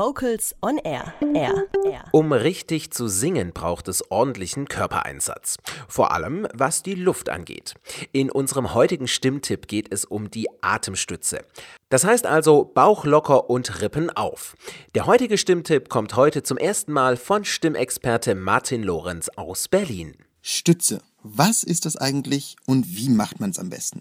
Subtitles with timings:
[0.00, 1.12] Vocals on Air.
[1.34, 1.66] Air.
[1.84, 2.04] Air.
[2.12, 5.58] Um richtig zu singen, braucht es ordentlichen Körpereinsatz.
[5.88, 7.74] Vor allem, was die Luft angeht.
[8.10, 11.44] In unserem heutigen Stimmtipp geht es um die Atemstütze.
[11.90, 14.56] Das heißt also Bauch locker und Rippen auf.
[14.94, 20.14] Der heutige Stimmtipp kommt heute zum ersten Mal von Stimmexperte Martin Lorenz aus Berlin.
[20.40, 21.02] Stütze.
[21.22, 24.00] Was ist das eigentlich und wie macht man es am besten?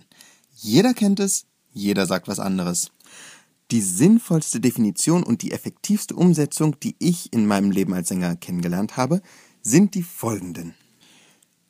[0.56, 2.90] Jeder kennt es, jeder sagt was anderes.
[3.72, 8.98] Die sinnvollste Definition und die effektivste Umsetzung, die ich in meinem Leben als Sänger kennengelernt
[8.98, 9.22] habe,
[9.62, 10.74] sind die folgenden.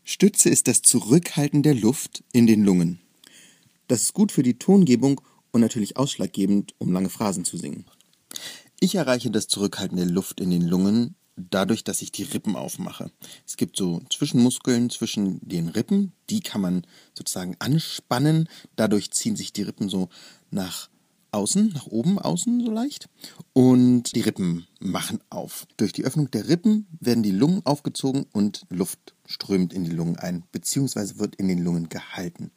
[0.06, 3.00] Stütze ist das Zurückhalten der Luft in den Lungen.
[3.88, 5.20] Das ist gut für die Tongebung
[5.52, 7.86] und natürlich ausschlaggebend, um lange Phrasen zu singen.
[8.80, 13.12] Ich erreiche das Zurückhalten der Luft in den Lungen dadurch, dass ich die Rippen aufmache.
[13.46, 18.48] Es gibt so Zwischenmuskeln zwischen den Rippen, die kann man sozusagen anspannen.
[18.76, 20.10] Dadurch ziehen sich die Rippen so
[20.50, 20.90] nach
[21.32, 23.10] außen, nach oben, außen so leicht.
[23.54, 25.68] Und die Rippen machen auf.
[25.78, 30.18] Durch die Öffnung der Rippen werden die Lungen aufgezogen und Luft strömt in die Lungen
[30.18, 32.52] ein, beziehungsweise wird in den Lungen gehalten.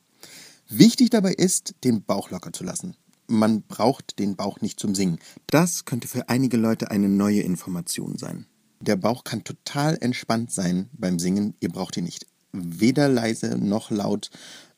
[0.69, 2.97] Wichtig dabei ist, den Bauch locker zu lassen.
[3.27, 5.19] Man braucht den Bauch nicht zum Singen.
[5.47, 8.47] Das könnte für einige Leute eine neue Information sein.
[8.81, 11.55] Der Bauch kann total entspannt sein beim Singen.
[11.61, 14.31] Ihr braucht ihn nicht weder leise noch laut,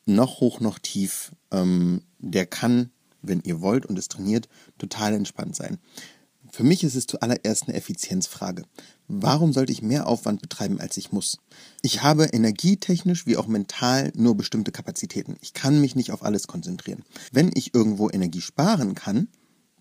[0.07, 1.33] noch hoch noch tief.
[1.51, 2.91] Ähm, der kann
[3.27, 5.79] wenn ihr wollt und es trainiert, total entspannt sein.
[6.55, 8.63] Für mich ist es zuallererst eine Effizienzfrage.
[9.09, 11.39] Warum sollte ich mehr Aufwand betreiben, als ich muss?
[11.83, 15.37] Ich habe energietechnisch wie auch mental nur bestimmte Kapazitäten.
[15.41, 17.03] Ich kann mich nicht auf alles konzentrieren.
[17.33, 19.29] Wenn ich irgendwo Energie sparen kann,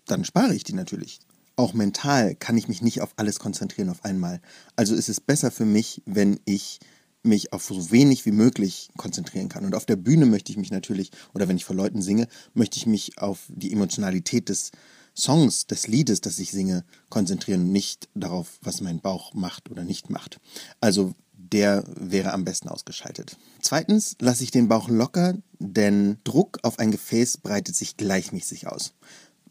[0.06, 1.20] dann spare ich die natürlich.
[1.56, 4.40] Auch mental kann ich mich nicht auf alles konzentrieren auf einmal.
[4.74, 6.80] Also ist es besser für mich, wenn ich
[7.24, 9.64] mich auf so wenig wie möglich konzentrieren kann.
[9.64, 12.76] Und auf der Bühne möchte ich mich natürlich, oder wenn ich vor Leuten singe, möchte
[12.76, 14.70] ich mich auf die Emotionalität des
[15.16, 20.10] Songs, des Liedes, das ich singe, konzentrieren, nicht darauf, was mein Bauch macht oder nicht
[20.10, 20.40] macht.
[20.80, 23.36] Also der wäre am besten ausgeschaltet.
[23.60, 28.94] Zweitens lasse ich den Bauch locker, denn Druck auf ein Gefäß breitet sich gleichmäßig aus.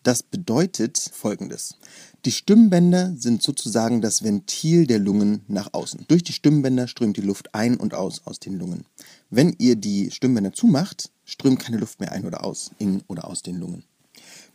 [0.03, 1.77] Das bedeutet folgendes.
[2.25, 6.05] Die Stimmbänder sind sozusagen das Ventil der Lungen nach außen.
[6.09, 8.85] Durch die Stimmbänder strömt die Luft ein und aus aus den Lungen.
[9.29, 13.43] Wenn ihr die Stimmbänder zumacht, strömt keine Luft mehr ein oder aus, in oder aus
[13.43, 13.85] den Lungen.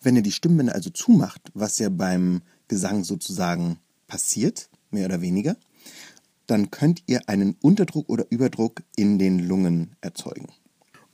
[0.02, 5.56] Wenn ihr die Stimmbänder also zumacht, was ja beim Gesang sozusagen passiert, mehr oder weniger,
[6.46, 10.48] dann könnt ihr einen Unterdruck oder Überdruck in den Lungen erzeugen.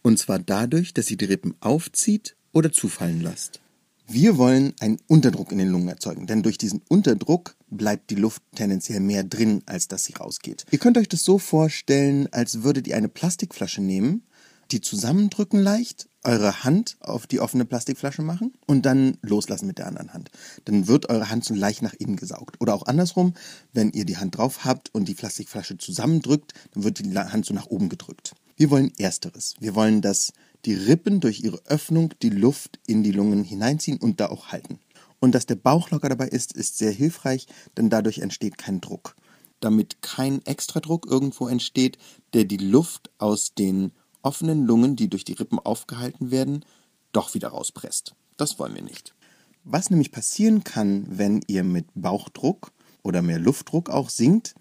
[0.02, 3.60] Und zwar dadurch, dass ihr die Rippen aufzieht oder zufallen lasst.
[4.06, 8.42] Wir wollen einen Unterdruck in den Lungen erzeugen, denn durch diesen Unterdruck bleibt die Luft
[8.54, 10.66] tendenziell mehr drin, als dass sie rausgeht.
[10.70, 14.26] Ihr könnt euch das so vorstellen, als würdet ihr eine Plastikflasche nehmen,
[14.70, 19.86] die zusammendrücken leicht, eure Hand auf die offene Plastikflasche machen und dann loslassen mit der
[19.86, 20.30] anderen Hand.
[20.64, 22.56] Dann wird eure Hand so leicht nach innen gesaugt.
[22.60, 23.34] Oder auch andersrum,
[23.72, 27.54] wenn ihr die Hand drauf habt und die Plastikflasche zusammendrückt, dann wird die Hand so
[27.54, 28.34] nach oben gedrückt.
[28.56, 29.54] Wir wollen ersteres.
[29.60, 30.32] Wir wollen, dass
[30.64, 34.78] die Rippen durch ihre Öffnung die Luft in die Lungen hineinziehen und da auch halten.
[35.20, 39.16] Und dass der Bauch locker dabei ist, ist sehr hilfreich, denn dadurch entsteht kein Druck.
[39.60, 41.98] Damit kein Extradruck irgendwo entsteht,
[42.34, 43.92] der die Luft aus den
[44.22, 46.64] offenen Lungen, die durch die Rippen aufgehalten werden,
[47.12, 48.14] doch wieder rauspresst.
[48.36, 49.14] Das wollen wir nicht.
[49.62, 52.72] Was nämlich passieren kann, wenn ihr mit Bauchdruck
[53.02, 54.54] oder mehr Luftdruck auch singt,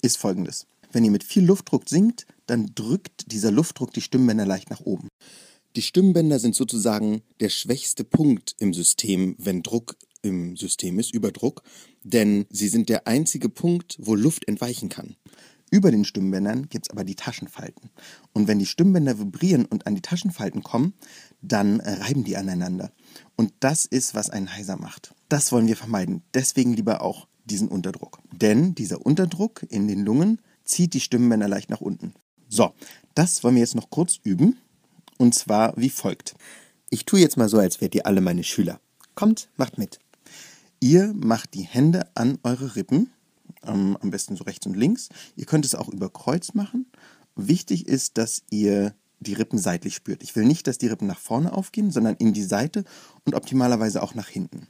[0.00, 0.66] ist folgendes.
[0.90, 5.08] Wenn ihr mit viel Luftdruck singt, dann drückt dieser Luftdruck die Stimmbänder leicht nach oben.
[5.76, 11.62] Die Stimmbänder sind sozusagen der schwächste Punkt im System, wenn Druck im System ist, Überdruck,
[12.02, 15.16] denn sie sind der einzige Punkt, wo Luft entweichen kann.
[15.70, 17.90] Über den Stimmbändern gibt es aber die Taschenfalten.
[18.32, 20.94] Und wenn die Stimmbänder vibrieren und an die Taschenfalten kommen,
[21.42, 22.90] dann reiben die aneinander.
[23.36, 25.14] Und das ist, was einen heiser macht.
[25.28, 26.22] Das wollen wir vermeiden.
[26.32, 28.18] Deswegen lieber auch diesen Unterdruck.
[28.32, 32.14] Denn dieser Unterdruck in den Lungen zieht die Stimmbänder leicht nach unten.
[32.48, 32.74] So,
[33.14, 34.58] das wollen wir jetzt noch kurz üben.
[35.18, 36.34] Und zwar wie folgt.
[36.90, 38.80] Ich tue jetzt mal so, als wärt ihr alle meine Schüler.
[39.14, 39.98] Kommt, macht mit.
[40.80, 43.10] Ihr macht die Hände an eure Rippen,
[43.64, 45.08] ähm, am besten so rechts und links.
[45.36, 46.86] Ihr könnt es auch über Kreuz machen.
[47.34, 50.22] Wichtig ist, dass ihr die Rippen seitlich spürt.
[50.22, 52.84] Ich will nicht, dass die Rippen nach vorne aufgehen, sondern in die Seite
[53.24, 54.68] und optimalerweise auch nach hinten.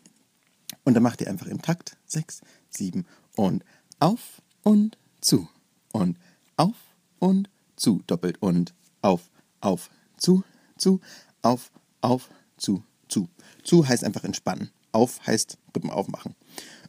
[0.84, 3.04] Und dann macht ihr einfach im Takt 6, 7
[3.36, 3.64] und
[4.00, 5.48] auf und zu
[5.92, 6.16] und
[6.56, 6.76] auf
[7.18, 9.30] und zu, doppelt und auf,
[9.60, 10.44] auf, zu,
[10.76, 11.00] zu,
[11.42, 11.70] auf,
[12.00, 13.28] auf, zu, zu.
[13.62, 14.70] Zu heißt einfach entspannen.
[14.92, 16.34] Auf heißt Rippen aufmachen.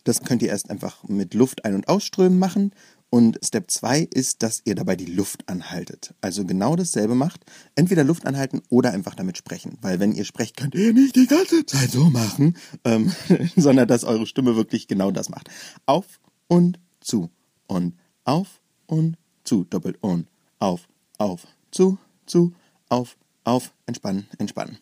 [0.03, 2.71] Das könnt ihr erst einfach mit Luft ein- und ausströmen machen
[3.11, 6.13] Und Step 2 ist, dass ihr dabei die Luft anhaltet.
[6.21, 7.43] Also genau dasselbe macht.
[7.75, 9.79] Entweder Luft anhalten oder einfach damit sprechen.
[9.81, 13.11] Weil wenn ihr sprecht, könnt ihr nicht die ganze Zeit so machen, ähm,
[13.55, 15.49] sondern dass eure Stimme wirklich genau das macht.
[15.87, 17.31] Auf und zu
[17.65, 17.95] und
[18.25, 19.63] auf und zu.
[19.63, 20.27] Doppelt und
[20.59, 22.53] auf, auf, zu, zu,
[22.89, 24.77] auf, auf, entspannen, entspannen.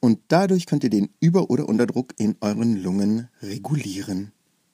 [0.00, 4.32] Und dadurch könnt ihr den Über- oder Unterdruck in euren Lungen regulieren.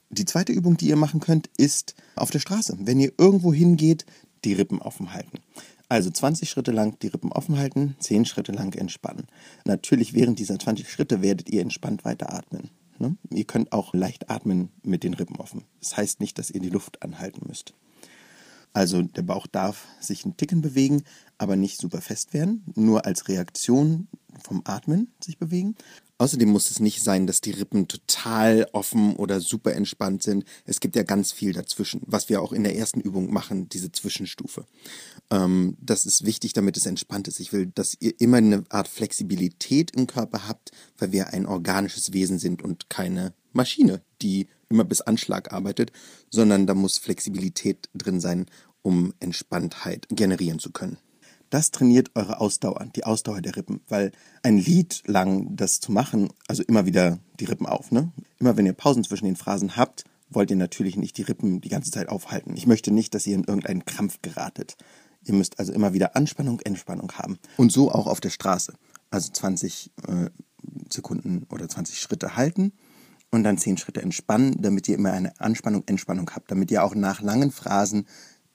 [0.09, 2.77] Die zweite Übung, die ihr machen könnt, ist auf der Straße.
[2.81, 4.07] Wenn ihr irgendwo hingeht,
[4.45, 5.39] die Rippen offen halten.
[5.89, 9.27] Also 20 Schritte lang die Rippen offen halten, 10 Schritte lang entspannen.
[9.65, 12.71] Natürlich während dieser 20 Schritte werdet ihr entspannt weiter atmen.
[12.99, 13.17] Ne?
[13.31, 15.65] Ihr könnt auch leicht atmen mit den Rippen offen.
[15.81, 17.75] Das heißt nicht, dass ihr die Luft anhalten müsst.
[18.73, 21.03] Also der Bauch darf sich ein Ticken bewegen,
[21.39, 24.09] aber nicht super fest werden, nur als Reaktion
[24.43, 25.75] vom Atmen sich bewegen.
[26.19, 30.45] Außerdem muss es nicht sein, dass die Rippen total offen oder super entspannt sind.
[30.67, 33.91] Es gibt ja ganz viel dazwischen, was wir auch in der ersten Übung machen, diese
[33.91, 34.67] Zwischenstufe.
[35.31, 37.41] Ähm, das ist wichtig, damit es entspannt ist.
[37.41, 42.13] Ich will, dass ihr immer eine Art Flexibilität im Körper habt, weil wir ein organisches
[42.13, 45.93] Wesen sind und keine Maschine, die immer bis Anschlag arbeitet,
[46.31, 48.47] sondern da muss Flexibilität drin sein,
[48.83, 50.97] um Entspanntheit generieren zu können.
[51.51, 54.13] Das trainiert eure Ausdauer, die Ausdauer der Rippen, weil
[54.45, 58.13] ein Lied lang das zu machen, also immer wieder die Rippen auf, ne?
[58.39, 61.69] Immer wenn ihr Pausen zwischen den Phrasen habt, wollt ihr natürlich nicht die Rippen die
[61.69, 62.57] ganze Zeit aufhalten.
[62.57, 64.77] Ich möchte nicht, dass ihr in irgendeinen Krampf geratet.
[65.25, 67.41] Ihr müsst also immer wieder Anspannung, Entspannung haben.
[67.57, 68.75] Und so auch auf der Straße.
[69.11, 70.31] Also 20 äh,
[70.89, 72.73] Sekunden oder 20 Schritte halten
[73.31, 76.51] und dann 10 Schritte entspannen, damit ihr immer eine Anspannung, Entspannung habt.
[76.51, 78.07] Damit ihr auch nach langen Phrasen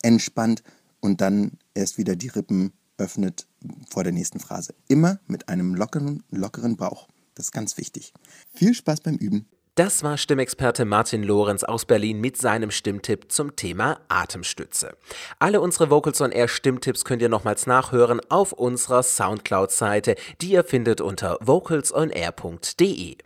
[0.01, 0.63] entspannt
[1.00, 3.48] und dann erst wieder die Rippen öffnet
[3.89, 4.74] vor der nächsten Phrase.
[4.88, 7.07] Immer mit einem lockeren, lockeren Bauch.
[7.36, 8.13] Das ist ganz wichtig.
[8.54, 9.48] Viel Spaß beim Üben.
[9.75, 14.95] Das war Stimmexperte Martin Lorenz aus Berlin mit seinem Stimmtipp zum Thema Atemstütze.
[15.38, 20.63] Alle unsere Vocals on Air Stimmtipps könnt ihr nochmals nachhören auf unserer Soundcloud-Seite, die ihr
[20.63, 23.18] findet unter vocalsonair.de.